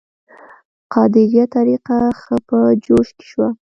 قادریه 0.93 1.45
طریقه 1.55 1.99
ښه 2.19 2.35
په 2.47 2.59
جوش 2.85 3.07
کې 3.17 3.25
شوه. 3.29 3.47